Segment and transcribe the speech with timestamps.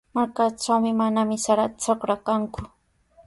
[0.17, 2.61] Markaatrawmi manami sara trakra kanku.